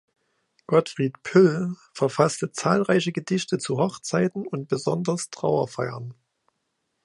[0.65, 6.15] Gottfried Pyl verfasste zahlreiche Gedichte zu Hochzeiten und besonders Trauerfeiern.